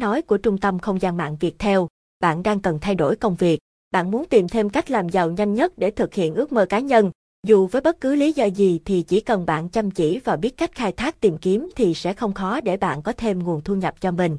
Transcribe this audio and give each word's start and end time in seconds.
nói 0.00 0.22
của 0.22 0.38
Trung 0.38 0.58
tâm 0.58 0.78
Không 0.78 1.02
gian 1.02 1.16
mạng 1.16 1.36
Việt 1.40 1.58
theo, 1.58 1.88
bạn 2.20 2.42
đang 2.42 2.60
cần 2.60 2.78
thay 2.80 2.94
đổi 2.94 3.16
công 3.16 3.34
việc, 3.34 3.60
bạn 3.90 4.10
muốn 4.10 4.24
tìm 4.24 4.48
thêm 4.48 4.70
cách 4.70 4.90
làm 4.90 5.08
giàu 5.08 5.30
nhanh 5.30 5.54
nhất 5.54 5.78
để 5.78 5.90
thực 5.90 6.14
hiện 6.14 6.34
ước 6.34 6.52
mơ 6.52 6.66
cá 6.68 6.78
nhân. 6.78 7.10
Dù 7.46 7.66
với 7.66 7.80
bất 7.80 8.00
cứ 8.00 8.14
lý 8.14 8.32
do 8.32 8.44
gì 8.44 8.80
thì 8.84 9.02
chỉ 9.02 9.20
cần 9.20 9.46
bạn 9.46 9.68
chăm 9.68 9.90
chỉ 9.90 10.20
và 10.24 10.36
biết 10.36 10.56
cách 10.56 10.74
khai 10.74 10.92
thác 10.92 11.20
tìm 11.20 11.38
kiếm 11.38 11.70
thì 11.76 11.94
sẽ 11.94 12.12
không 12.12 12.34
khó 12.34 12.60
để 12.60 12.76
bạn 12.76 13.02
có 13.02 13.12
thêm 13.12 13.38
nguồn 13.38 13.60
thu 13.60 13.74
nhập 13.74 13.94
cho 14.00 14.10
mình. 14.10 14.36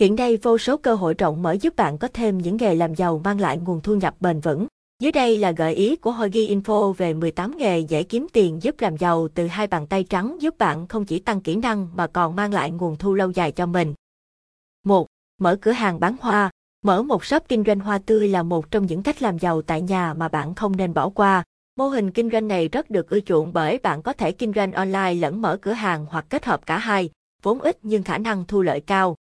Hiện 0.00 0.14
nay 0.14 0.36
vô 0.36 0.58
số 0.58 0.76
cơ 0.76 0.94
hội 0.94 1.14
rộng 1.14 1.42
mở 1.42 1.52
giúp 1.52 1.76
bạn 1.76 1.98
có 1.98 2.08
thêm 2.14 2.38
những 2.38 2.56
nghề 2.56 2.74
làm 2.74 2.94
giàu 2.94 3.20
mang 3.24 3.40
lại 3.40 3.58
nguồn 3.58 3.80
thu 3.80 3.94
nhập 3.94 4.14
bền 4.20 4.40
vững. 4.40 4.66
Dưới 5.02 5.12
đây 5.12 5.38
là 5.38 5.50
gợi 5.50 5.74
ý 5.74 5.96
của 5.96 6.12
Hogi 6.12 6.30
Info 6.30 6.92
về 6.92 7.14
18 7.14 7.56
nghề 7.58 7.78
dễ 7.78 8.02
kiếm 8.02 8.26
tiền 8.32 8.62
giúp 8.62 8.74
làm 8.78 8.96
giàu 8.96 9.28
từ 9.34 9.46
hai 9.46 9.66
bàn 9.66 9.86
tay 9.86 10.04
trắng 10.04 10.36
giúp 10.40 10.58
bạn 10.58 10.86
không 10.86 11.04
chỉ 11.04 11.18
tăng 11.18 11.40
kỹ 11.40 11.56
năng 11.56 11.88
mà 11.94 12.06
còn 12.06 12.36
mang 12.36 12.52
lại 12.52 12.70
nguồn 12.70 12.96
thu 12.96 13.14
lâu 13.14 13.30
dài 13.30 13.52
cho 13.52 13.66
mình. 13.66 13.94
1. 14.84 15.06
Mở 15.38 15.56
cửa 15.60 15.70
hàng 15.70 16.00
bán 16.00 16.16
hoa. 16.20 16.50
Mở 16.82 17.02
một 17.02 17.24
shop 17.24 17.42
kinh 17.48 17.64
doanh 17.66 17.80
hoa 17.80 17.98
tươi 17.98 18.28
là 18.28 18.42
một 18.42 18.70
trong 18.70 18.86
những 18.86 19.02
cách 19.02 19.22
làm 19.22 19.38
giàu 19.38 19.62
tại 19.62 19.82
nhà 19.82 20.14
mà 20.14 20.28
bạn 20.28 20.54
không 20.54 20.76
nên 20.76 20.94
bỏ 20.94 21.08
qua. 21.08 21.44
Mô 21.76 21.88
hình 21.88 22.10
kinh 22.10 22.30
doanh 22.30 22.48
này 22.48 22.68
rất 22.68 22.90
được 22.90 23.10
ưa 23.10 23.20
chuộng 23.20 23.52
bởi 23.52 23.78
bạn 23.78 24.02
có 24.02 24.12
thể 24.12 24.32
kinh 24.32 24.52
doanh 24.52 24.72
online 24.72 25.14
lẫn 25.14 25.42
mở 25.42 25.56
cửa 25.56 25.72
hàng 25.72 26.06
hoặc 26.10 26.26
kết 26.28 26.44
hợp 26.44 26.66
cả 26.66 26.78
hai, 26.78 27.10
vốn 27.42 27.60
ít 27.60 27.78
nhưng 27.82 28.02
khả 28.02 28.18
năng 28.18 28.44
thu 28.44 28.62
lợi 28.62 28.80
cao. 28.80 29.16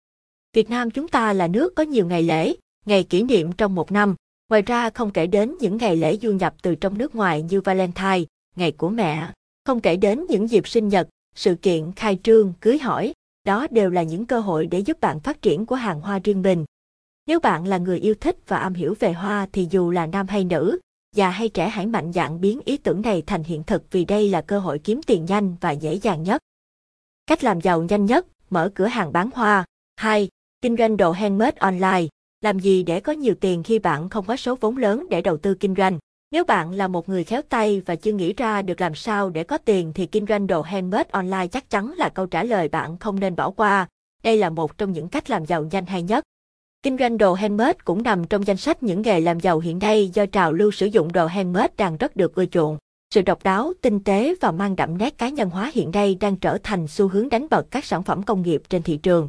Việt 0.53 0.69
Nam 0.69 0.91
chúng 0.91 1.07
ta 1.07 1.33
là 1.33 1.47
nước 1.47 1.75
có 1.75 1.83
nhiều 1.83 2.05
ngày 2.05 2.23
lễ, 2.23 2.55
ngày 2.85 3.03
kỷ 3.03 3.23
niệm 3.23 3.51
trong 3.51 3.75
một 3.75 3.91
năm. 3.91 4.15
Ngoài 4.49 4.61
ra 4.61 4.89
không 4.89 5.11
kể 5.11 5.27
đến 5.27 5.55
những 5.59 5.77
ngày 5.77 5.95
lễ 5.95 6.17
du 6.17 6.31
nhập 6.31 6.55
từ 6.61 6.75
trong 6.75 6.97
nước 6.97 7.15
ngoài 7.15 7.41
như 7.41 7.61
Valentine, 7.61 8.23
ngày 8.55 8.71
của 8.71 8.89
mẹ, 8.89 9.27
không 9.65 9.79
kể 9.79 9.95
đến 9.95 10.25
những 10.29 10.49
dịp 10.49 10.67
sinh 10.67 10.87
nhật, 10.87 11.07
sự 11.35 11.55
kiện 11.55 11.91
khai 11.95 12.19
trương, 12.23 12.53
cưới 12.61 12.79
hỏi, 12.79 13.13
đó 13.49 13.67
đều 13.71 13.89
là 13.89 14.03
những 14.03 14.25
cơ 14.25 14.39
hội 14.39 14.67
để 14.67 14.79
giúp 14.79 14.99
bạn 15.01 15.19
phát 15.19 15.41
triển 15.41 15.65
của 15.65 15.75
hàng 15.75 16.01
hoa 16.01 16.19
riêng 16.23 16.41
mình. 16.41 16.65
Nếu 17.27 17.39
bạn 17.39 17.67
là 17.67 17.77
người 17.77 17.99
yêu 17.99 18.15
thích 18.15 18.37
và 18.47 18.57
am 18.57 18.73
hiểu 18.73 18.95
về 18.99 19.13
hoa 19.13 19.47
thì 19.53 19.67
dù 19.71 19.91
là 19.91 20.05
nam 20.05 20.27
hay 20.27 20.43
nữ, 20.43 20.79
già 21.15 21.29
hay 21.29 21.49
trẻ 21.49 21.69
hãy 21.69 21.85
mạnh 21.85 22.13
dạn 22.13 22.41
biến 22.41 22.59
ý 22.65 22.77
tưởng 22.77 23.01
này 23.01 23.23
thành 23.27 23.43
hiện 23.43 23.63
thực 23.63 23.91
vì 23.91 24.05
đây 24.05 24.29
là 24.29 24.41
cơ 24.41 24.59
hội 24.59 24.79
kiếm 24.79 25.01
tiền 25.07 25.25
nhanh 25.25 25.55
và 25.61 25.71
dễ 25.71 25.93
dàng 25.93 26.23
nhất. 26.23 26.41
Cách 27.27 27.43
làm 27.43 27.61
giàu 27.61 27.83
nhanh 27.83 28.05
nhất, 28.05 28.25
mở 28.49 28.71
cửa 28.75 28.85
hàng 28.85 29.13
bán 29.13 29.29
hoa. 29.33 29.65
2. 29.95 30.29
Kinh 30.61 30.77
doanh 30.77 30.97
đồ 30.97 31.11
handmade 31.11 31.57
online. 31.59 32.07
Làm 32.41 32.59
gì 32.59 32.83
để 32.83 32.99
có 32.99 33.11
nhiều 33.11 33.35
tiền 33.41 33.63
khi 33.63 33.79
bạn 33.79 34.09
không 34.09 34.25
có 34.25 34.35
số 34.35 34.55
vốn 34.55 34.77
lớn 34.77 35.07
để 35.09 35.21
đầu 35.21 35.37
tư 35.37 35.55
kinh 35.55 35.75
doanh? 35.77 35.99
Nếu 36.31 36.43
bạn 36.43 36.71
là 36.71 36.87
một 36.87 37.09
người 37.09 37.23
khéo 37.23 37.41
tay 37.49 37.81
và 37.85 37.95
chưa 37.95 38.11
nghĩ 38.11 38.33
ra 38.33 38.61
được 38.61 38.81
làm 38.81 38.95
sao 38.95 39.29
để 39.29 39.43
có 39.43 39.57
tiền 39.57 39.91
thì 39.95 40.05
kinh 40.05 40.25
doanh 40.25 40.47
đồ 40.47 40.61
handmade 40.61 41.09
online 41.11 41.47
chắc 41.47 41.69
chắn 41.69 41.93
là 41.97 42.09
câu 42.09 42.25
trả 42.25 42.43
lời 42.43 42.67
bạn 42.67 42.97
không 42.97 43.19
nên 43.19 43.35
bỏ 43.35 43.49
qua. 43.51 43.87
Đây 44.23 44.37
là 44.37 44.49
một 44.49 44.77
trong 44.77 44.91
những 44.91 45.07
cách 45.07 45.29
làm 45.29 45.45
giàu 45.45 45.63
nhanh 45.71 45.85
hay 45.85 46.03
nhất. 46.03 46.23
Kinh 46.83 46.97
doanh 46.97 47.17
đồ 47.17 47.33
handmade 47.33 47.77
cũng 47.85 48.03
nằm 48.03 48.27
trong 48.27 48.47
danh 48.47 48.57
sách 48.57 48.83
những 48.83 49.01
nghề 49.01 49.19
làm 49.19 49.39
giàu 49.39 49.59
hiện 49.59 49.79
nay 49.79 50.09
do 50.13 50.25
trào 50.25 50.53
lưu 50.53 50.71
sử 50.71 50.85
dụng 50.85 51.11
đồ 51.11 51.25
handmade 51.25 51.73
đang 51.77 51.97
rất 51.97 52.15
được 52.15 52.35
ưa 52.35 52.45
chuộng. 52.45 52.77
Sự 53.13 53.21
độc 53.21 53.43
đáo, 53.43 53.73
tinh 53.81 54.03
tế 54.03 54.35
và 54.41 54.51
mang 54.51 54.75
đậm 54.75 54.97
nét 54.97 55.17
cá 55.17 55.29
nhân 55.29 55.49
hóa 55.49 55.71
hiện 55.73 55.91
nay 55.91 56.17
đang 56.19 56.35
trở 56.35 56.57
thành 56.63 56.87
xu 56.87 57.07
hướng 57.07 57.29
đánh 57.29 57.47
bật 57.49 57.71
các 57.71 57.85
sản 57.85 58.03
phẩm 58.03 58.23
công 58.23 58.41
nghiệp 58.41 58.61
trên 58.69 58.83
thị 58.83 58.97
trường. 58.97 59.27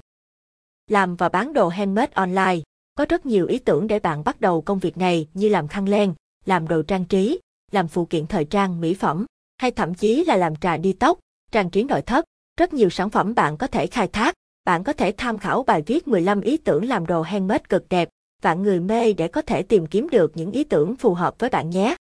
Làm 0.90 1.16
và 1.16 1.28
bán 1.28 1.52
đồ 1.52 1.68
handmade 1.68 2.12
online 2.14 2.58
có 2.94 3.06
rất 3.08 3.26
nhiều 3.26 3.46
ý 3.46 3.58
tưởng 3.58 3.86
để 3.86 3.98
bạn 3.98 4.24
bắt 4.24 4.40
đầu 4.40 4.60
công 4.60 4.78
việc 4.78 4.98
này 4.98 5.28
như 5.34 5.48
làm 5.48 5.68
khăn 5.68 5.88
len, 5.88 6.14
làm 6.44 6.69
đồ 6.69 6.83
trang 6.83 7.05
trí, 7.05 7.41
làm 7.70 7.88
phụ 7.88 8.05
kiện 8.05 8.27
thời 8.27 8.44
trang, 8.44 8.80
mỹ 8.80 8.94
phẩm, 8.94 9.27
hay 9.58 9.70
thậm 9.70 9.94
chí 9.94 10.24
là 10.24 10.36
làm 10.36 10.56
trà 10.56 10.77
đi 10.77 10.92
tóc, 10.92 11.19
trang 11.52 11.70
trí 11.70 11.83
nội 11.83 12.02
thất. 12.02 12.24
Rất 12.56 12.74
nhiều 12.74 12.91
sản 12.91 13.10
phẩm 13.10 13.34
bạn 13.34 13.56
có 13.56 13.66
thể 13.66 13.86
khai 13.86 14.08
thác. 14.08 14.34
Bạn 14.64 14.84
có 14.84 14.92
thể 14.92 15.12
tham 15.16 15.38
khảo 15.38 15.62
bài 15.62 15.83
viết 15.86 16.08
15 16.08 16.41
ý 16.41 16.56
tưởng 16.56 16.88
làm 16.88 17.06
đồ 17.06 17.22
handmade 17.22 17.64
cực 17.68 17.88
đẹp, 17.88 18.08
vạn 18.42 18.62
người 18.62 18.80
mê 18.80 19.12
để 19.12 19.28
có 19.28 19.42
thể 19.42 19.62
tìm 19.62 19.86
kiếm 19.86 20.08
được 20.08 20.36
những 20.36 20.50
ý 20.50 20.64
tưởng 20.64 20.96
phù 20.96 21.14
hợp 21.14 21.34
với 21.38 21.50
bạn 21.50 21.70
nhé. 21.70 21.96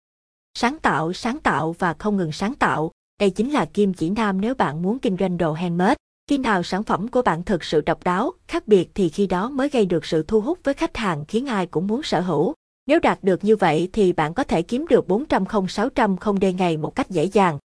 Sáng 0.55 0.79
tạo, 0.79 1.13
sáng 1.13 1.39
tạo 1.39 1.75
và 1.79 1.95
không 1.99 2.17
ngừng 2.17 2.33
sáng 2.33 2.55
tạo, 2.55 2.91
đây 3.21 3.31
chính 3.31 3.51
là 3.51 3.65
kim 3.65 3.95
chỉ 3.95 4.11
nam 4.11 4.41
nếu 4.41 4.55
bạn 4.55 4.83
muốn 4.83 4.99
kinh 4.99 5.17
doanh 5.17 5.39
đồ 5.39 5.53
handmade. 5.53 5.95
Khi 6.27 6.39
nào 6.39 6.63
sản 6.63 6.83
phẩm 6.83 7.09
của 7.09 7.23
bạn 7.23 7.43
thực 7.43 7.65
sự 7.65 7.81
độc 7.81 8.05
đáo, 8.05 8.33
khác 8.49 8.69
biệt 8.69 8.91
thì 8.95 9.09
khi 9.09 9.27
đó 9.27 9.49
mới 9.49 9.69
gây 9.69 9.87
được 9.87 10.07
sự 10.07 10.23
thu 10.23 10.41
hút 10.41 10.59
với 10.65 10.75
khách 10.75 10.97
hàng 10.97 11.25
khiến 11.29 11.47
ai 11.47 11.67
cũng 11.67 11.87
muốn 11.87 12.03
sở 12.03 12.21
hữu. 12.21 12.55
Nếu 12.89 13.01
đạt 13.01 13.19
được 13.23 13.45
như 13.45 13.57
vậy 13.57 13.89
thì 13.93 14.13
bạn 14.13 14.35
có 14.35 14.45
thể 14.45 14.63
kiếm 14.63 14.87
được 14.91 15.09
400 15.09 15.47
không 15.47 15.69
600 15.69 16.17
không 16.17 16.39
đê 16.39 16.53
ngày 16.53 16.77
một 16.77 16.95
cách 16.95 17.11
dễ 17.11 17.25
dàng. 17.25 17.59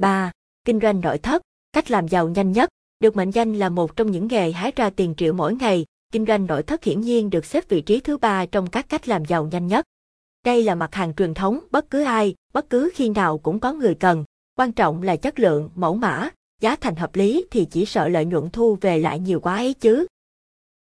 3. 0.00 0.32
Kinh 0.64 0.80
doanh 0.80 1.00
nội 1.00 1.18
thất, 1.18 1.42
cách 1.72 1.90
làm 1.90 2.08
giàu 2.08 2.28
nhanh 2.28 2.52
nhất, 2.52 2.68
được 3.00 3.16
mệnh 3.16 3.30
danh 3.30 3.54
là 3.54 3.68
một 3.68 3.96
trong 3.96 4.10
những 4.10 4.28
nghề 4.28 4.52
hái 4.52 4.72
ra 4.76 4.90
tiền 4.90 5.14
triệu 5.16 5.32
mỗi 5.32 5.54
ngày, 5.54 5.84
kinh 6.12 6.26
doanh 6.26 6.46
nội 6.46 6.62
thất 6.62 6.84
hiển 6.84 7.00
nhiên 7.00 7.30
được 7.30 7.44
xếp 7.44 7.68
vị 7.68 7.80
trí 7.80 8.00
thứ 8.00 8.16
ba 8.16 8.46
trong 8.46 8.70
các 8.70 8.88
cách 8.88 9.08
làm 9.08 9.24
giàu 9.24 9.48
nhanh 9.52 9.66
nhất. 9.66 9.84
Đây 10.44 10.62
là 10.62 10.74
mặt 10.74 10.94
hàng 10.94 11.14
truyền 11.14 11.34
thống, 11.34 11.60
bất 11.70 11.90
cứ 11.90 12.04
ai, 12.04 12.34
bất 12.52 12.70
cứ 12.70 12.90
khi 12.94 13.08
nào 13.08 13.38
cũng 13.38 13.60
có 13.60 13.72
người 13.72 13.94
cần. 13.94 14.24
Quan 14.58 14.72
trọng 14.72 15.02
là 15.02 15.16
chất 15.16 15.38
lượng, 15.38 15.70
mẫu 15.74 15.94
mã, 15.94 16.30
giá 16.60 16.76
thành 16.76 16.96
hợp 16.96 17.16
lý 17.16 17.46
thì 17.50 17.64
chỉ 17.70 17.86
sợ 17.86 18.08
lợi 18.08 18.24
nhuận 18.24 18.50
thu 18.50 18.78
về 18.80 18.98
lại 18.98 19.18
nhiều 19.18 19.40
quá 19.40 19.56
ấy 19.56 19.74
chứ. 19.74 20.06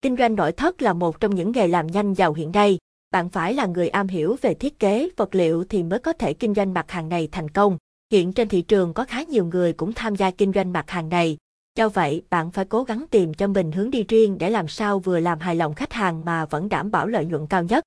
Kinh 0.02 0.16
doanh 0.16 0.34
nội 0.34 0.52
thất 0.52 0.82
là 0.82 0.92
một 0.92 1.20
trong 1.20 1.34
những 1.34 1.52
nghề 1.52 1.68
làm 1.68 1.86
nhanh 1.86 2.14
giàu 2.14 2.32
hiện 2.32 2.52
nay. 2.52 2.78
Bạn 3.12 3.28
phải 3.28 3.54
là 3.54 3.66
người 3.66 3.88
am 3.88 4.08
hiểu 4.08 4.36
về 4.40 4.54
thiết 4.54 4.78
kế, 4.78 5.08
vật 5.16 5.34
liệu 5.34 5.64
thì 5.64 5.82
mới 5.82 5.98
có 5.98 6.12
thể 6.12 6.34
kinh 6.34 6.54
doanh 6.54 6.74
mặt 6.74 6.90
hàng 6.90 7.08
này 7.08 7.28
thành 7.32 7.48
công. 7.48 7.78
Hiện 8.12 8.32
trên 8.32 8.48
thị 8.48 8.62
trường 8.62 8.94
có 8.94 9.04
khá 9.04 9.22
nhiều 9.22 9.44
người 9.44 9.72
cũng 9.72 9.92
tham 9.92 10.16
gia 10.16 10.30
kinh 10.30 10.52
doanh 10.52 10.72
mặt 10.72 10.90
hàng 10.90 11.08
này. 11.08 11.36
Do 11.76 11.88
vậy, 11.88 12.22
bạn 12.30 12.50
phải 12.50 12.64
cố 12.64 12.84
gắng 12.84 13.04
tìm 13.10 13.34
cho 13.34 13.46
mình 13.46 13.72
hướng 13.72 13.90
đi 13.90 14.04
riêng 14.08 14.38
để 14.38 14.50
làm 14.50 14.68
sao 14.68 14.98
vừa 14.98 15.20
làm 15.20 15.38
hài 15.38 15.54
lòng 15.54 15.74
khách 15.74 15.92
hàng 15.92 16.24
mà 16.24 16.44
vẫn 16.44 16.68
đảm 16.68 16.90
bảo 16.90 17.06
lợi 17.06 17.24
nhuận 17.24 17.46
cao 17.46 17.62
nhất. 17.62 17.84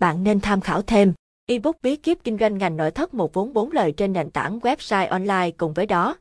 Bạn 0.00 0.24
nên 0.24 0.40
tham 0.40 0.60
khảo 0.60 0.82
thêm 0.82 1.12
ebook 1.46 1.76
bí 1.82 1.96
kíp 1.96 2.18
kinh 2.24 2.38
doanh 2.38 2.58
ngành 2.58 2.76
nội 2.76 2.90
thất 2.90 3.14
một 3.14 3.34
vốn 3.34 3.52
bốn 3.52 3.72
lời 3.72 3.92
trên 3.92 4.12
nền 4.12 4.30
tảng 4.30 4.58
website 4.58 5.10
online 5.10 5.50
cùng 5.50 5.72
với 5.72 5.86
đó. 5.86 6.16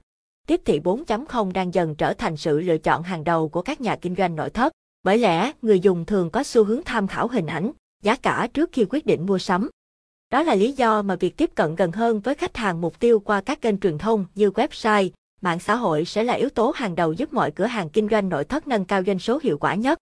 Tiếp 0.47 0.61
thị 0.65 0.79
4.0 0.79 1.51
đang 1.51 1.73
dần 1.73 1.95
trở 1.95 2.13
thành 2.13 2.37
sự 2.37 2.59
lựa 2.59 2.77
chọn 2.77 3.03
hàng 3.03 3.23
đầu 3.23 3.49
của 3.49 3.61
các 3.61 3.81
nhà 3.81 3.95
kinh 3.95 4.15
doanh 4.15 4.35
nội 4.35 4.49
thất. 4.49 4.71
Bởi 5.03 5.17
lẽ, 5.17 5.51
người 5.61 5.79
dùng 5.79 6.05
thường 6.05 6.29
có 6.29 6.43
xu 6.43 6.63
hướng 6.63 6.81
tham 6.85 7.07
khảo 7.07 7.27
hình 7.27 7.47
ảnh, 7.47 7.71
giá 8.03 8.15
cả 8.15 8.47
trước 8.53 8.69
khi 8.71 8.85
quyết 8.89 9.05
định 9.05 9.25
mua 9.25 9.37
sắm. 9.37 9.69
Đó 10.31 10.43
là 10.43 10.55
lý 10.55 10.71
do 10.71 11.01
mà 11.01 11.15
việc 11.15 11.37
tiếp 11.37 11.51
cận 11.55 11.75
gần 11.75 11.91
hơn 11.91 12.19
với 12.19 12.35
khách 12.35 12.57
hàng 12.57 12.81
mục 12.81 12.99
tiêu 12.99 13.19
qua 13.19 13.41
các 13.41 13.61
kênh 13.61 13.77
truyền 13.77 13.97
thông 13.97 14.25
như 14.35 14.49
website, 14.49 15.09
mạng 15.41 15.59
xã 15.59 15.75
hội 15.75 16.05
sẽ 16.05 16.23
là 16.23 16.33
yếu 16.33 16.49
tố 16.49 16.71
hàng 16.75 16.95
đầu 16.95 17.13
giúp 17.13 17.33
mọi 17.33 17.51
cửa 17.51 17.65
hàng 17.65 17.89
kinh 17.89 18.09
doanh 18.09 18.29
nội 18.29 18.43
thất 18.45 18.67
nâng 18.67 18.85
cao 18.85 19.03
doanh 19.07 19.19
số 19.19 19.39
hiệu 19.43 19.57
quả 19.57 19.75
nhất. 19.75 19.97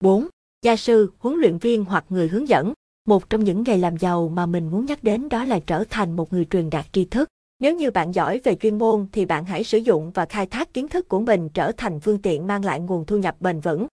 4. 0.00 0.28
Gia 0.62 0.76
sư, 0.76 1.12
huấn 1.18 1.36
luyện 1.36 1.58
viên 1.58 1.84
hoặc 1.84 2.04
người 2.08 2.28
hướng 2.28 2.48
dẫn. 2.48 2.72
Một 3.06 3.30
trong 3.30 3.44
những 3.44 3.62
nghề 3.66 3.76
làm 3.76 3.96
giàu 3.96 4.28
mà 4.28 4.46
mình 4.46 4.70
muốn 4.70 4.86
nhắc 4.86 5.04
đến 5.04 5.28
đó 5.28 5.44
là 5.44 5.60
trở 5.66 5.84
thành 5.90 6.16
một 6.16 6.32
người 6.32 6.44
truyền 6.44 6.70
đạt 6.70 6.86
tri 6.92 7.04
thức. 7.04 7.28
Nếu 7.58 7.76
như 7.76 7.90
bạn 7.90 8.12
giỏi 8.12 8.40
về 8.44 8.54
chuyên 8.54 8.78
môn 8.78 9.06
thì 9.12 9.24
bạn 9.24 9.44
hãy 9.44 9.64
sử 9.64 9.78
dụng 9.78 10.10
và 10.10 10.26
khai 10.26 10.46
thác 10.46 10.74
kiến 10.74 10.88
thức 10.88 11.08
của 11.08 11.20
mình 11.20 11.48
trở 11.48 11.72
thành 11.72 12.00
phương 12.00 12.22
tiện 12.22 12.46
mang 12.46 12.64
lại 12.64 12.80
nguồn 12.80 13.06
thu 13.06 13.16
nhập 13.16 13.36
bền 13.40 13.60
vững. 13.60 13.86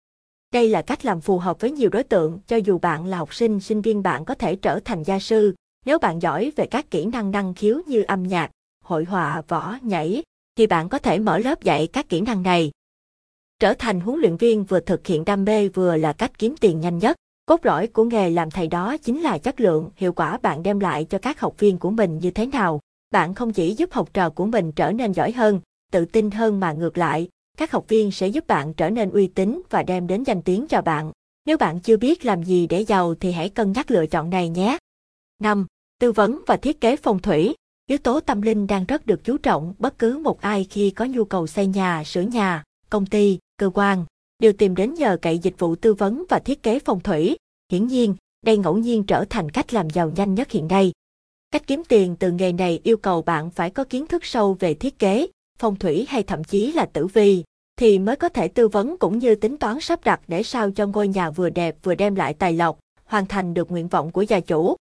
Đây 0.55 0.69
là 0.69 0.83
cách 0.83 1.05
làm 1.05 1.21
phù 1.21 1.39
hợp 1.39 1.61
với 1.61 1.71
nhiều 1.71 1.91
đối 1.91 2.05
tượng, 2.05 2.39
cho 2.47 2.57
dù 2.57 2.79
bạn 2.79 3.07
là 3.07 3.19
học 3.19 3.35
sinh, 3.35 3.61
sinh 3.61 3.81
viên 3.81 4.03
bạn 4.03 4.25
có 4.25 4.35
thể 4.35 4.57
trở 4.57 4.81
thành 4.85 5.03
gia 5.03 5.19
sư. 5.19 5.55
Nếu 5.87 5.99
bạn 5.99 6.23
giỏi 6.23 6.53
về 6.57 6.67
các 6.67 6.91
kỹ 6.91 7.05
năng 7.05 7.31
năng 7.31 7.55
khiếu 7.55 7.81
như 7.87 8.03
âm 8.03 8.23
nhạc, 8.23 8.51
hội 8.85 9.05
họa, 9.05 9.43
võ, 9.49 9.77
nhảy, 9.83 10.23
thì 10.57 10.67
bạn 10.67 10.89
có 10.89 10.99
thể 10.99 11.19
mở 11.19 11.39
lớp 11.39 11.63
dạy 11.63 11.87
các 11.87 12.09
kỹ 12.09 12.21
năng 12.21 12.43
này. 12.43 12.71
Trở 13.59 13.75
thành 13.75 14.01
huấn 14.01 14.21
luyện 14.21 14.37
viên 14.37 14.65
vừa 14.65 14.81
thực 14.81 15.07
hiện 15.07 15.25
đam 15.25 15.45
mê 15.45 15.69
vừa 15.69 15.97
là 15.97 16.13
cách 16.13 16.39
kiếm 16.39 16.55
tiền 16.61 16.81
nhanh 16.81 16.99
nhất. 16.99 17.17
Cốt 17.47 17.67
lõi 17.67 17.87
của 17.87 18.05
nghề 18.05 18.31
làm 18.31 18.51
thầy 18.51 18.67
đó 18.67 18.97
chính 18.97 19.21
là 19.21 19.39
chất 19.39 19.61
lượng, 19.61 19.91
hiệu 19.97 20.13
quả 20.13 20.39
bạn 20.43 20.63
đem 20.63 20.81
lại 20.81 21.07
cho 21.11 21.19
các 21.19 21.41
học 21.41 21.55
viên 21.59 21.79
của 21.79 21.91
mình 21.91 22.19
như 22.19 22.31
thế 22.31 22.47
nào. 22.47 22.81
Bạn 23.11 23.35
không 23.35 23.53
chỉ 23.53 23.75
giúp 23.75 23.93
học 23.93 24.15
trò 24.15 24.31
của 24.31 24.47
mình 24.47 24.73
trở 24.73 24.93
nên 24.93 25.13
giỏi 25.13 25.33
hơn, 25.33 25.61
tự 25.93 26.05
tin 26.05 26.31
hơn 26.31 26.61
mà 26.61 26.73
ngược 26.73 26.99
lại, 26.99 27.29
các 27.59 27.73
học 27.73 27.85
viên 27.89 28.11
sẽ 28.11 28.29
giúp 28.29 28.47
bạn 28.47 28.75
trở 28.75 28.91
nên 28.91 29.11
uy 29.11 29.27
tín 29.27 29.63
và 29.71 29.83
đem 29.83 30.07
đến 30.07 30.23
danh 30.23 30.43
tiếng 30.43 30.67
cho 30.69 30.83
bạn. 30.83 31.13
Nếu 31.47 31.59
bạn 31.59 31.81
chưa 31.81 31.97
biết 31.97 32.25
làm 32.25 32.43
gì 32.43 32.67
để 32.67 32.81
giàu 32.81 33.15
thì 33.15 33.33
hãy 33.33 33.49
cân 33.49 33.73
nhắc 33.73 33.91
lựa 33.91 34.07
chọn 34.07 34.31
này 34.31 34.49
nhé. 34.49 34.79
5. 35.43 35.67
Tư 36.01 36.13
vấn 36.13 36.41
và 36.47 36.57
thiết 36.57 36.81
kế 36.81 36.97
phong 36.97 37.19
thủy. 37.19 37.55
Yếu 37.87 37.99
tố 37.99 38.21
tâm 38.21 38.43
linh 38.43 38.67
đang 38.67 38.85
rất 38.85 39.07
được 39.07 39.25
chú 39.25 39.39
trọng 39.39 39.75
bất 39.79 39.99
cứ 39.99 40.19
một 40.19 40.41
ai 40.41 40.67
khi 40.71 40.91
có 40.91 41.05
nhu 41.05 41.25
cầu 41.25 41.47
xây 41.47 41.67
nhà, 41.67 42.05
sửa 42.05 42.21
nhà, 42.21 42.63
công 42.91 43.07
ty, 43.07 43.39
cơ 43.57 43.71
quan, 43.75 44.05
đều 44.39 44.53
tìm 44.53 44.75
đến 44.75 44.95
nhờ 44.95 45.17
cậy 45.23 45.39
dịch 45.39 45.59
vụ 45.59 45.75
tư 45.75 45.95
vấn 45.95 46.25
và 46.29 46.39
thiết 46.39 46.63
kế 46.63 46.79
phong 46.79 47.01
thủy. 47.01 47.37
Hiển 47.73 47.87
nhiên, 47.87 48.15
đây 48.43 48.57
ngẫu 48.57 48.79
nhiên 48.79 49.05
trở 49.05 49.25
thành 49.31 49.51
cách 49.51 49.75
làm 49.75 49.91
giàu 49.91 50.13
nhanh 50.17 50.35
nhất 50.35 50.51
hiện 50.51 50.69
nay. 50.69 50.93
Cách 51.51 51.67
kiếm 51.67 51.83
tiền 51.89 52.17
từ 52.17 52.31
nghề 52.31 52.53
này 52.53 52.81
yêu 52.85 52.97
cầu 52.97 53.23
bạn 53.23 53.51
phải 53.51 53.71
có 53.71 53.85
kiến 53.85 54.07
thức 54.07 54.25
sâu 54.25 54.57
về 54.61 54.75
thiết 54.75 54.99
kế, 54.99 55.27
phong 55.59 55.77
thủy 55.77 56.07
hay 56.09 56.23
thậm 56.23 56.45
chí 56.45 56.73
là 56.73 56.87
tử 56.87 57.07
vi, 57.07 57.45
thì 57.77 57.99
mới 57.99 58.17
có 58.17 58.29
thể 58.29 58.49
tư 58.49 58.69
vấn 58.69 58.97
cũng 58.99 59.19
như 59.19 59.35
tính 59.35 59.57
toán 59.57 59.81
sắp 59.81 60.05
đặt 60.05 60.21
để 60.27 60.43
sao 60.43 60.71
cho 60.71 60.87
ngôi 60.87 61.09
nhà 61.09 61.31
vừa 61.31 61.51
đẹp 61.51 61.77
vừa 61.83 61.95
đem 61.95 62.15
lại 62.15 62.35
tài 62.35 62.53
lộc, 62.53 62.79
hoàn 63.05 63.27
thành 63.27 63.55
được 63.55 63.71
nguyện 63.71 63.89
vọng 63.89 64.11
của 64.11 64.23
gia 64.23 64.41
chủ. 64.41 64.77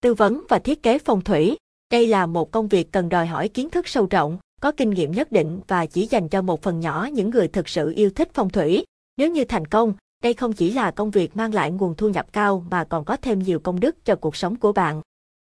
Tư 0.00 0.14
vấn 0.14 0.42
và 0.48 0.58
thiết 0.58 0.82
kế 0.82 0.98
phong 0.98 1.20
thủy, 1.20 1.56
đây 1.90 2.06
là 2.06 2.26
một 2.26 2.50
công 2.50 2.68
việc 2.68 2.92
cần 2.92 3.08
đòi 3.08 3.26
hỏi 3.26 3.48
kiến 3.48 3.70
thức 3.70 3.88
sâu 3.88 4.06
rộng, 4.10 4.38
có 4.60 4.72
kinh 4.72 4.90
nghiệm 4.90 5.12
nhất 5.12 5.32
định 5.32 5.60
và 5.68 5.86
chỉ 5.86 6.06
dành 6.06 6.28
cho 6.28 6.42
một 6.42 6.62
phần 6.62 6.80
nhỏ 6.80 7.08
những 7.12 7.30
người 7.30 7.48
thực 7.48 7.68
sự 7.68 7.92
yêu 7.96 8.10
thích 8.10 8.30
phong 8.34 8.50
thủy. 8.50 8.84
Nếu 9.16 9.30
như 9.30 9.44
thành 9.44 9.66
công, 9.66 9.94
Đây 10.22 10.34
không 10.34 10.52
chỉ 10.52 10.70
là 10.70 10.90
công 10.90 11.10
việc 11.10 11.36
mang 11.36 11.54
lại 11.54 11.70
nguồn 11.70 11.94
thu 11.94 12.08
nhập 12.08 12.26
cao 12.32 12.64
mà 12.70 12.84
còn 12.84 13.04
có 13.04 13.16
thêm 13.16 13.38
nhiều 13.38 13.60
công 13.60 13.80
đức 13.80 14.04
cho 14.04 14.16
cuộc 14.16 14.36
sống 14.36 14.56
của 14.56 14.72
bạn. 14.72 15.00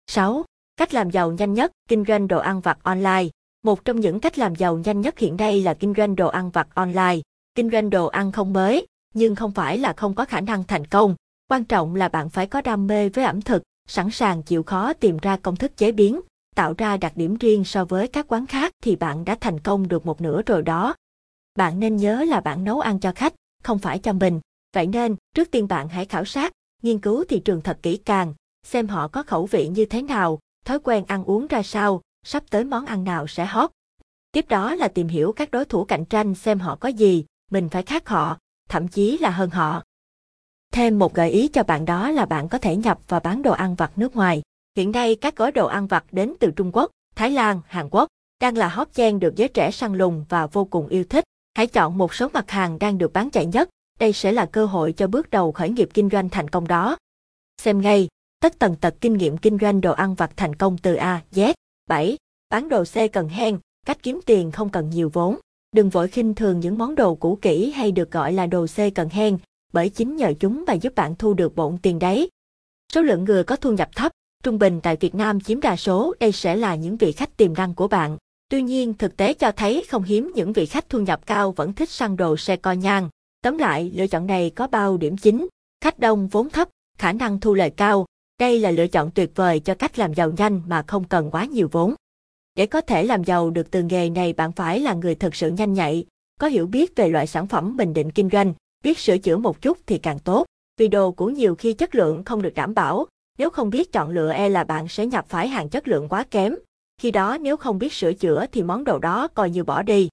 6. 0.08 0.46
Cách 0.78 0.94
làm 0.94 1.10
giàu 1.10 1.32
nhanh 1.32 1.54
nhất, 1.54 1.72
kinh 1.90 2.04
doanh 2.08 2.28
đồ 2.28 2.40
ăn 2.40 2.62
vặt 2.62 2.78
online. 2.84 3.24
Một 3.68 3.86
trong 3.86 4.00
những 4.00 4.20
cách 4.20 4.38
làm 4.38 4.56
giàu 4.56 4.78
nhanh 4.78 5.02
nhất 5.02 5.20
hiện 5.20 5.38
nay 5.38 5.62
là 5.62 5.74
kinh 5.74 5.94
doanh 5.98 6.16
đồ 6.16 6.28
ăn 6.28 6.50
vặt 6.50 6.68
online. 6.74 7.18
Kinh 7.56 7.70
doanh 7.70 7.90
đồ 7.90 8.06
ăn 8.06 8.32
không 8.32 8.54
mới, 8.54 8.88
nhưng 9.14 9.36
không 9.36 9.52
phải 9.52 9.78
là 9.78 9.94
không 9.94 10.16
có 10.16 10.26
khả 10.26 10.42
năng 10.42 10.64
thành 10.64 10.86
công. 10.86 11.16
Quan 11.50 11.64
trọng 11.64 11.96
là 11.96 12.10
bạn 12.10 12.30
phải 12.30 12.48
có 12.48 12.62
đam 12.62 12.88
mê 12.88 13.10
với 13.10 13.26
ẩm 13.26 13.42
thực, 13.42 13.64
sẵn 13.88 14.10
sàng 14.10 14.44
chịu 14.44 14.64
khó 14.64 14.94
tìm 14.94 15.18
ra 15.18 15.38
công 15.38 15.56
thức 15.56 15.78
chế 15.78 15.92
biến, 15.92 16.22
tạo 16.56 16.74
ra 16.78 16.98
đặc 16.98 17.14
điểm 17.16 17.38
riêng 17.38 17.64
so 17.64 17.86
với 17.86 18.08
các 18.08 18.26
quán 18.28 18.46
khác 18.46 18.72
thì 18.84 18.96
bạn 18.96 19.26
đã 19.26 19.38
thành 19.42 19.60
công 19.60 19.88
được 19.88 20.06
một 20.06 20.22
nửa 20.22 20.42
rồi 20.46 20.62
đó. 20.62 20.96
Bạn 21.56 21.80
nên 21.80 21.98
nhớ 21.98 22.24
là 22.24 22.40
bạn 22.40 22.64
nấu 22.64 22.80
ăn 22.80 23.00
cho 23.00 23.12
khách, 23.16 23.34
không 23.64 23.80
phải 23.80 24.00
cho 24.00 24.14
mình. 24.14 24.40
Vậy 24.76 24.88
nên, 24.88 25.16
trước 25.36 25.52
tiên 25.52 25.68
bạn 25.68 25.90
hãy 25.90 26.06
khảo 26.06 26.26
sát, 26.26 26.52
nghiên 26.82 27.00
cứu 27.00 27.24
thị 27.30 27.40
trường 27.40 27.62
thật 27.62 27.80
kỹ 27.82 27.98
càng, 27.98 28.34
xem 28.64 28.88
họ 28.88 29.08
có 29.08 29.24
khẩu 29.24 29.46
vị 29.46 29.68
như 29.68 29.86
thế 29.86 30.02
nào, 30.02 30.40
thói 30.66 30.80
quen 30.80 31.04
ăn 31.08 31.24
uống 31.24 31.48
ra 31.48 31.64
sao, 31.64 32.02
sắp 32.24 32.44
tới 32.50 32.64
món 32.64 32.86
ăn 32.86 33.04
nào 33.04 33.28
sẽ 33.28 33.46
hot. 33.46 33.72
Tiếp 34.32 34.46
đó 34.50 34.76
là 34.76 34.88
tìm 34.88 35.08
hiểu 35.08 35.34
các 35.36 35.52
đối 35.52 35.66
thủ 35.66 35.86
cạnh 35.86 36.06
tranh 36.06 36.36
xem 36.36 36.60
họ 36.60 36.76
có 36.76 36.90
gì, 36.90 37.26
mình 37.52 37.70
phải 37.70 37.84
khác 37.84 38.10
họ, 38.10 38.38
thậm 38.70 38.88
chí 38.88 39.18
là 39.18 39.30
hơn 39.30 39.50
họ. 39.50 39.84
Thêm 40.74 41.00
một 41.00 41.14
gợi 41.14 41.32
ý 41.32 41.48
cho 41.48 41.64
bạn 41.64 41.86
đó 41.86 42.12
là 42.12 42.26
bạn 42.26 42.50
có 42.50 42.58
thể 42.58 42.76
nhập 42.76 43.00
và 43.08 43.20
bán 43.20 43.42
đồ 43.42 43.52
ăn 43.52 43.76
vặt 43.76 43.98
nước 43.98 44.16
ngoài. 44.16 44.42
Hiện 44.76 44.92
nay 44.92 45.16
các 45.16 45.36
gói 45.36 45.52
đồ 45.52 45.68
ăn 45.68 45.88
vặt 45.88 46.06
đến 46.12 46.34
từ 46.40 46.52
Trung 46.52 46.72
Quốc, 46.74 46.92
Thái 47.16 47.32
Lan, 47.32 47.62
Hàn 47.68 47.90
Quốc 47.92 48.08
đang 48.40 48.58
là 48.58 48.68
hot 48.68 48.94
trend 48.94 49.22
được 49.22 49.36
giới 49.36 49.48
trẻ 49.48 49.72
săn 49.72 49.94
lùng 49.94 50.26
và 50.30 50.48
vô 50.48 50.66
cùng 50.66 50.88
yêu 50.88 51.04
thích. 51.04 51.24
Hãy 51.54 51.68
chọn 51.68 51.98
một 51.98 52.14
số 52.14 52.28
mặt 52.34 52.52
hàng 52.52 52.80
đang 52.80 52.98
được 52.98 53.14
bán 53.14 53.30
chạy 53.30 53.46
nhất, 53.46 53.70
đây 54.00 54.14
sẽ 54.14 54.32
là 54.32 54.46
cơ 54.46 54.66
hội 54.66 54.94
cho 54.94 55.08
bước 55.08 55.30
đầu 55.30 55.52
khởi 55.52 55.70
nghiệp 55.70 55.90
kinh 55.94 56.10
doanh 56.10 56.30
thành 56.30 56.50
công 56.50 56.68
đó. 56.68 56.98
Xem 57.62 57.82
ngay, 57.82 58.08
tất 58.40 58.60
tần 58.60 58.76
tật 58.76 58.96
kinh 59.02 59.18
nghiệm 59.18 59.38
kinh 59.38 59.58
doanh 59.62 59.82
đồ 59.82 59.92
ăn 59.92 60.16
vặt 60.16 60.32
thành 60.36 60.56
công 60.56 60.78
từ 60.78 60.96
A, 60.96 61.22
Z. 61.32 61.54
7. 61.88 62.18
Bán 62.50 62.70
đồ 62.70 62.84
C 62.84 62.96
cần 63.14 63.30
hen, 63.30 63.60
cách 63.86 64.04
kiếm 64.04 64.20
tiền 64.26 64.52
không 64.52 64.70
cần 64.70 64.90
nhiều 64.90 65.10
vốn. 65.14 65.38
Đừng 65.72 65.90
vội 65.90 66.08
khinh 66.08 66.36
thường 66.36 66.60
những 66.60 66.78
món 66.78 66.96
đồ 66.96 67.16
cũ 67.16 67.40
kỹ 67.42 67.72
hay 67.72 67.92
được 67.92 68.12
gọi 68.12 68.34
là 68.34 68.46
đồ 68.46 68.66
C 68.66 68.96
cần 68.96 69.10
hen, 69.10 69.38
bởi 69.74 69.90
chính 69.90 70.16
nhờ 70.16 70.34
chúng 70.40 70.64
mà 70.68 70.74
giúp 70.74 70.96
bạn 70.96 71.16
thu 71.16 71.34
được 71.34 71.56
bộn 71.56 71.78
tiền 71.82 72.00
đấy. 72.00 72.30
Số 72.94 73.02
lượng 73.02 73.24
người 73.24 73.44
có 73.44 73.56
thu 73.56 73.72
nhập 73.72 73.90
thấp, 73.96 74.12
trung 74.44 74.60
bình 74.60 74.80
tại 74.84 74.96
Việt 75.00 75.16
Nam 75.16 75.40
chiếm 75.40 75.62
đa 75.62 75.76
số, 75.76 76.16
đây 76.20 76.32
sẽ 76.32 76.56
là 76.56 76.76
những 76.76 76.98
vị 76.98 77.12
khách 77.12 77.38
tiềm 77.38 77.54
năng 77.54 77.74
của 77.74 77.88
bạn. 77.88 78.18
Tuy 78.50 78.62
nhiên, 78.62 78.94
thực 78.94 79.18
tế 79.18 79.34
cho 79.34 79.52
thấy 79.52 79.86
không 79.90 80.04
hiếm 80.04 80.32
những 80.36 80.54
vị 80.54 80.66
khách 80.66 80.90
thu 80.90 81.00
nhập 81.00 81.26
cao 81.26 81.52
vẫn 81.52 81.74
thích 81.74 81.90
săn 81.90 82.18
đồ 82.18 82.38
xe 82.38 82.56
co 82.56 82.72
nhang. 82.72 83.10
Tóm 83.42 83.58
lại, 83.58 83.92
lựa 83.96 84.08
chọn 84.08 84.28
này 84.28 84.50
có 84.50 84.68
bao 84.68 84.98
điểm 84.98 85.18
chính, 85.18 85.48
khách 85.82 86.00
đông 86.00 86.28
vốn 86.28 86.50
thấp, 86.50 86.70
khả 86.98 87.12
năng 87.12 87.40
thu 87.40 87.54
lời 87.54 87.70
cao. 87.70 88.06
Đây 88.40 88.60
là 88.60 88.72
lựa 88.72 88.88
chọn 88.88 89.12
tuyệt 89.12 89.32
vời 89.36 89.60
cho 89.60 89.76
cách 89.76 90.00
làm 90.00 90.14
giàu 90.14 90.32
nhanh 90.38 90.62
mà 90.68 90.84
không 90.88 91.04
cần 91.04 91.32
quá 91.32 91.46
nhiều 91.46 91.70
vốn. 91.72 91.94
Để 92.56 92.66
có 92.66 92.82
thể 92.82 93.04
làm 93.04 93.24
giàu 93.24 93.50
được 93.50 93.72
từ 93.72 93.84
nghề 93.84 94.10
này 94.10 94.34
bạn 94.34 94.52
phải 94.52 94.80
là 94.80 94.94
người 94.94 95.16
thực 95.16 95.36
sự 95.36 95.50
nhanh 95.50 95.74
nhạy, 95.74 96.06
có 96.40 96.48
hiểu 96.48 96.68
biết 96.68 96.96
về 96.96 97.10
loại 97.10 97.28
sản 97.28 97.48
phẩm 97.48 97.78
mình 97.78 97.94
định 97.94 98.12
kinh 98.12 98.30
doanh, 98.30 98.54
biết 98.84 99.00
sửa 99.00 99.18
chữa 99.18 99.38
một 99.38 99.62
chút 99.62 99.78
thì 99.86 99.98
càng 99.98 100.20
tốt. 100.20 100.46
Vì 100.78 100.88
đồ 100.88 101.12
của 101.12 101.30
nhiều 101.30 101.56
khi 101.56 101.74
chất 101.74 101.96
lượng 101.96 102.24
không 102.24 102.42
được 102.42 102.54
đảm 102.54 102.74
bảo, 102.74 103.06
nếu 103.38 103.50
không 103.50 103.70
biết 103.70 103.92
chọn 103.92 104.10
lựa 104.10 104.34
e 104.34 104.50
là 104.50 104.64
bạn 104.64 104.88
sẽ 104.88 105.06
nhập 105.06 105.26
phải 105.30 105.48
hàng 105.48 105.70
chất 105.70 105.88
lượng 105.88 106.10
quá 106.10 106.24
kém. 106.32 106.56
Khi 107.02 107.12
đó 107.12 107.38
nếu 107.42 107.58
không 107.58 107.80
biết 107.80 107.94
sửa 107.94 108.14
chữa 108.14 108.46
thì 108.52 108.64
món 108.64 108.84
đồ 108.84 109.00
đó 109.00 109.28
coi 109.28 109.50
như 109.50 109.64
bỏ 109.64 109.82
đi. 109.82 110.10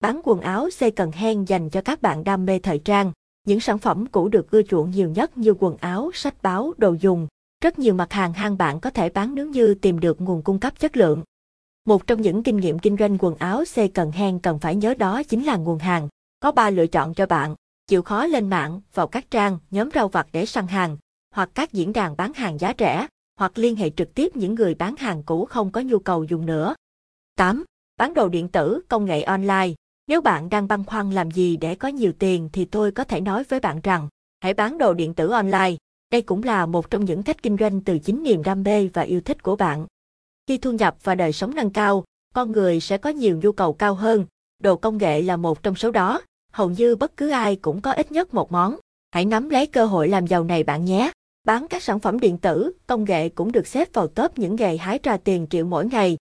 Bán 0.00 0.20
quần 0.24 0.40
áo 0.40 0.68
C 0.78 0.96
cần 0.96 1.12
hen 1.12 1.44
dành 1.44 1.70
cho 1.70 1.80
các 1.80 2.02
bạn 2.02 2.24
đam 2.24 2.46
mê 2.46 2.58
thời 2.58 2.78
trang. 2.78 3.12
Những 3.50 3.60
sản 3.60 3.78
phẩm 3.78 4.06
cũ 4.06 4.28
được 4.28 4.50
ưa 4.50 4.62
chuộng 4.62 4.90
nhiều 4.90 5.10
nhất 5.10 5.38
như 5.38 5.54
quần 5.58 5.76
áo, 5.76 6.10
sách 6.14 6.42
báo, 6.42 6.72
đồ 6.78 6.94
dùng. 7.00 7.28
Rất 7.62 7.78
nhiều 7.78 7.94
mặt 7.94 8.12
hàng 8.12 8.32
hang 8.32 8.58
bạn 8.58 8.80
có 8.80 8.90
thể 8.90 9.08
bán 9.08 9.34
nếu 9.34 9.46
như 9.46 9.74
tìm 9.74 10.00
được 10.00 10.20
nguồn 10.20 10.42
cung 10.42 10.58
cấp 10.58 10.80
chất 10.80 10.96
lượng. 10.96 11.22
Một 11.84 12.06
trong 12.06 12.22
những 12.22 12.42
kinh 12.42 12.56
nghiệm 12.56 12.78
kinh 12.78 12.96
doanh 12.96 13.18
quần 13.20 13.34
áo 13.36 13.64
C 13.74 13.94
cần 13.94 14.12
hen 14.12 14.38
cần 14.38 14.58
phải 14.58 14.76
nhớ 14.76 14.94
đó 14.94 15.22
chính 15.22 15.44
là 15.44 15.56
nguồn 15.56 15.78
hàng. 15.78 16.08
Có 16.40 16.52
3 16.52 16.70
lựa 16.70 16.86
chọn 16.86 17.14
cho 17.14 17.26
bạn. 17.26 17.54
Chịu 17.86 18.02
khó 18.02 18.26
lên 18.26 18.50
mạng, 18.50 18.80
vào 18.94 19.06
các 19.06 19.30
trang, 19.30 19.58
nhóm 19.70 19.88
rau 19.94 20.08
vặt 20.08 20.26
để 20.32 20.46
săn 20.46 20.66
hàng, 20.66 20.96
hoặc 21.34 21.50
các 21.54 21.72
diễn 21.72 21.92
đàn 21.92 22.16
bán 22.16 22.32
hàng 22.34 22.58
giá 22.58 22.72
rẻ, 22.78 23.06
hoặc 23.38 23.58
liên 23.58 23.76
hệ 23.76 23.90
trực 23.90 24.14
tiếp 24.14 24.36
những 24.36 24.54
người 24.54 24.74
bán 24.74 24.96
hàng 24.96 25.22
cũ 25.22 25.44
không 25.44 25.70
có 25.72 25.80
nhu 25.80 25.98
cầu 25.98 26.24
dùng 26.24 26.46
nữa. 26.46 26.74
8. 27.36 27.64
Bán 27.96 28.14
đồ 28.14 28.28
điện 28.28 28.48
tử, 28.48 28.80
công 28.88 29.04
nghệ 29.04 29.22
online. 29.22 29.68
Nếu 30.10 30.20
bạn 30.20 30.50
đang 30.50 30.68
băn 30.68 30.84
khoăn 30.84 31.10
làm 31.10 31.30
gì 31.30 31.56
để 31.56 31.74
có 31.74 31.88
nhiều 31.88 32.12
tiền 32.18 32.48
thì 32.52 32.64
tôi 32.64 32.90
có 32.90 33.04
thể 33.04 33.20
nói 33.20 33.44
với 33.44 33.60
bạn 33.60 33.80
rằng, 33.82 34.08
hãy 34.40 34.54
bán 34.54 34.78
đồ 34.78 34.94
điện 34.94 35.14
tử 35.14 35.28
online. 35.28 35.76
Đây 36.12 36.22
cũng 36.22 36.42
là 36.42 36.66
một 36.66 36.90
trong 36.90 37.04
những 37.04 37.22
cách 37.22 37.42
kinh 37.42 37.56
doanh 37.60 37.80
từ 37.80 37.98
chính 37.98 38.22
niềm 38.22 38.42
đam 38.42 38.62
mê 38.62 38.88
và 38.88 39.02
yêu 39.02 39.20
thích 39.20 39.42
của 39.42 39.56
bạn. 39.56 39.86
Khi 40.46 40.58
thu 40.58 40.72
nhập 40.72 40.96
và 41.02 41.14
đời 41.14 41.32
sống 41.32 41.54
nâng 41.54 41.70
cao, 41.70 42.04
con 42.34 42.52
người 42.52 42.80
sẽ 42.80 42.98
có 42.98 43.10
nhiều 43.10 43.40
nhu 43.42 43.52
cầu 43.52 43.72
cao 43.72 43.94
hơn. 43.94 44.26
Đồ 44.62 44.76
công 44.76 44.98
nghệ 44.98 45.22
là 45.22 45.36
một 45.36 45.62
trong 45.62 45.74
số 45.74 45.90
đó. 45.90 46.20
Hầu 46.52 46.70
như 46.70 46.96
bất 46.96 47.16
cứ 47.16 47.30
ai 47.30 47.56
cũng 47.56 47.80
có 47.80 47.92
ít 47.92 48.12
nhất 48.12 48.34
một 48.34 48.52
món. 48.52 48.76
Hãy 49.10 49.24
nắm 49.24 49.48
lấy 49.48 49.66
cơ 49.66 49.86
hội 49.86 50.08
làm 50.08 50.26
giàu 50.26 50.44
này 50.44 50.64
bạn 50.64 50.84
nhé. 50.84 51.10
Bán 51.44 51.68
các 51.68 51.82
sản 51.82 52.00
phẩm 52.00 52.20
điện 52.20 52.38
tử, 52.38 52.72
công 52.86 53.04
nghệ 53.04 53.28
cũng 53.28 53.52
được 53.52 53.66
xếp 53.66 53.88
vào 53.92 54.06
top 54.06 54.38
những 54.38 54.56
nghề 54.56 54.76
hái 54.76 54.98
ra 55.02 55.16
tiền 55.16 55.46
triệu 55.50 55.64
mỗi 55.66 55.86
ngày. 55.86 56.16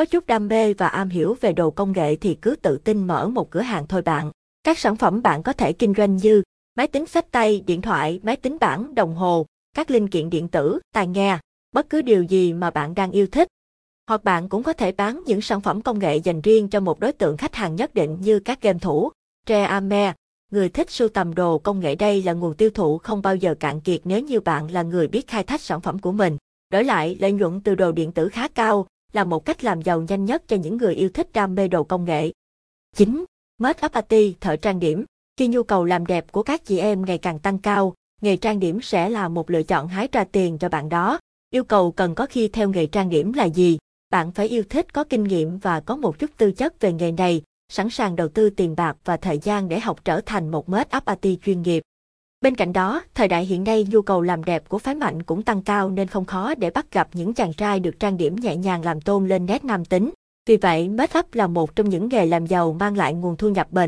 Có 0.00 0.04
chút 0.04 0.26
đam 0.26 0.48
mê 0.48 0.74
và 0.74 0.88
am 0.88 1.08
hiểu 1.08 1.36
về 1.40 1.52
đồ 1.52 1.70
công 1.70 1.92
nghệ 1.92 2.16
thì 2.16 2.34
cứ 2.34 2.56
tự 2.56 2.78
tin 2.78 3.06
mở 3.06 3.28
một 3.28 3.50
cửa 3.50 3.60
hàng 3.60 3.86
thôi 3.86 4.02
bạn. 4.02 4.30
Các 4.64 4.78
sản 4.78 4.96
phẩm 4.96 5.22
bạn 5.22 5.42
có 5.42 5.52
thể 5.52 5.72
kinh 5.72 5.94
doanh 5.96 6.16
như 6.16 6.42
máy 6.76 6.86
tính 6.86 7.06
sách 7.06 7.30
tay, 7.30 7.62
điện 7.66 7.82
thoại, 7.82 8.20
máy 8.22 8.36
tính 8.36 8.56
bảng, 8.60 8.94
đồng 8.94 9.14
hồ, 9.14 9.46
các 9.74 9.90
linh 9.90 10.08
kiện 10.08 10.30
điện 10.30 10.48
tử, 10.48 10.78
tai 10.94 11.06
nghe, 11.06 11.38
bất 11.72 11.90
cứ 11.90 12.02
điều 12.02 12.22
gì 12.22 12.52
mà 12.52 12.70
bạn 12.70 12.94
đang 12.94 13.10
yêu 13.10 13.26
thích. 13.26 13.48
Hoặc 14.08 14.24
bạn 14.24 14.48
cũng 14.48 14.62
có 14.62 14.72
thể 14.72 14.92
bán 14.92 15.22
những 15.26 15.40
sản 15.40 15.60
phẩm 15.60 15.82
công 15.82 15.98
nghệ 15.98 16.16
dành 16.16 16.40
riêng 16.40 16.68
cho 16.68 16.80
một 16.80 17.00
đối 17.00 17.12
tượng 17.12 17.36
khách 17.36 17.54
hàng 17.54 17.76
nhất 17.76 17.94
định 17.94 18.18
như 18.20 18.40
các 18.40 18.62
game 18.62 18.78
thủ, 18.78 19.10
tre 19.46 19.64
ame, 19.64 20.14
người 20.50 20.68
thích 20.68 20.90
sưu 20.90 21.08
tầm 21.08 21.34
đồ 21.34 21.58
công 21.58 21.80
nghệ 21.80 21.94
đây 21.94 22.22
là 22.22 22.32
nguồn 22.32 22.54
tiêu 22.54 22.70
thụ 22.70 22.98
không 22.98 23.22
bao 23.22 23.36
giờ 23.36 23.54
cạn 23.60 23.80
kiệt 23.80 24.00
nếu 24.04 24.20
như 24.20 24.40
bạn 24.40 24.70
là 24.70 24.82
người 24.82 25.08
biết 25.08 25.26
khai 25.26 25.44
thác 25.44 25.60
sản 25.60 25.80
phẩm 25.80 25.98
của 25.98 26.12
mình. 26.12 26.36
Đổi 26.70 26.84
lại, 26.84 27.16
lợi 27.20 27.32
nhuận 27.32 27.60
từ 27.60 27.74
đồ 27.74 27.92
điện 27.92 28.12
tử 28.12 28.28
khá 28.28 28.48
cao 28.48 28.86
là 29.12 29.24
một 29.24 29.44
cách 29.44 29.64
làm 29.64 29.82
giàu 29.82 30.02
nhanh 30.02 30.24
nhất 30.24 30.42
cho 30.48 30.56
những 30.56 30.76
người 30.76 30.94
yêu 30.94 31.08
thích 31.14 31.28
đam 31.32 31.54
mê 31.54 31.68
đồ 31.68 31.84
công 31.84 32.04
nghệ. 32.04 32.30
9. 32.96 33.24
Make-up 33.58 33.88
artist, 33.92 34.40
thợ 34.40 34.56
trang 34.56 34.80
điểm. 34.80 35.04
Khi 35.36 35.48
nhu 35.48 35.62
cầu 35.62 35.84
làm 35.84 36.06
đẹp 36.06 36.32
của 36.32 36.42
các 36.42 36.64
chị 36.64 36.78
em 36.78 37.04
ngày 37.04 37.18
càng 37.18 37.38
tăng 37.38 37.58
cao, 37.58 37.94
nghề 38.22 38.36
trang 38.36 38.60
điểm 38.60 38.80
sẽ 38.82 39.08
là 39.08 39.28
một 39.28 39.50
lựa 39.50 39.62
chọn 39.62 39.88
hái 39.88 40.08
ra 40.12 40.24
tiền 40.24 40.58
cho 40.58 40.68
bạn 40.68 40.88
đó. 40.88 41.18
Yêu 41.50 41.64
cầu 41.64 41.92
cần 41.92 42.14
có 42.14 42.26
khi 42.26 42.48
theo 42.48 42.70
nghề 42.70 42.86
trang 42.86 43.10
điểm 43.10 43.32
là 43.32 43.44
gì? 43.44 43.78
Bạn 44.10 44.32
phải 44.32 44.48
yêu 44.48 44.62
thích 44.70 44.92
có 44.92 45.04
kinh 45.04 45.24
nghiệm 45.24 45.58
và 45.58 45.80
có 45.80 45.96
một 45.96 46.18
chút 46.18 46.30
tư 46.36 46.52
chất 46.52 46.80
về 46.80 46.92
nghề 46.92 47.12
này, 47.12 47.42
sẵn 47.68 47.90
sàng 47.90 48.16
đầu 48.16 48.28
tư 48.28 48.50
tiền 48.50 48.76
bạc 48.76 48.96
và 49.04 49.16
thời 49.16 49.38
gian 49.38 49.68
để 49.68 49.80
học 49.80 50.04
trở 50.04 50.20
thành 50.20 50.48
một 50.48 50.68
make-up 50.68 51.00
artist 51.04 51.40
chuyên 51.42 51.62
nghiệp. 51.62 51.82
Bên 52.44 52.54
cạnh 52.54 52.72
đó, 52.72 53.02
thời 53.14 53.28
đại 53.28 53.44
hiện 53.44 53.64
nay 53.64 53.86
nhu 53.90 54.02
cầu 54.02 54.22
làm 54.22 54.44
đẹp 54.44 54.68
của 54.68 54.78
phái 54.78 54.94
mạnh 54.94 55.22
cũng 55.22 55.42
tăng 55.42 55.62
cao 55.62 55.90
nên 55.90 56.08
không 56.08 56.24
khó 56.24 56.54
để 56.54 56.70
bắt 56.70 56.86
gặp 56.92 57.08
những 57.12 57.34
chàng 57.34 57.52
trai 57.52 57.80
được 57.80 58.00
trang 58.00 58.16
điểm 58.16 58.36
nhẹ 58.36 58.56
nhàng 58.56 58.84
làm 58.84 59.00
tôn 59.00 59.28
lên 59.28 59.46
nét 59.46 59.64
nam 59.64 59.84
tính. 59.84 60.10
Vì 60.46 60.56
vậy, 60.56 60.88
make 60.88 61.18
up 61.18 61.34
là 61.34 61.46
một 61.46 61.76
trong 61.76 61.88
những 61.88 62.08
nghề 62.08 62.26
làm 62.26 62.46
giàu 62.46 62.72
mang 62.72 62.96
lại 62.96 63.14
nguồn 63.14 63.36
thu 63.36 63.48
nhập 63.48 63.72
bền 63.72 63.78